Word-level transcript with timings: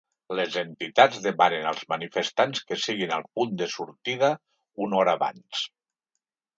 Les 0.37 0.55
entitats 0.61 1.19
demanen 1.25 1.67
als 1.73 1.83
manifestants 1.93 2.65
que 2.71 2.79
siguin 2.87 3.15
al 3.21 3.29
punt 3.39 3.55
de 3.63 3.71
sortida 3.77 4.35
una 4.89 5.03
hora 5.05 5.19
abans. 5.23 5.67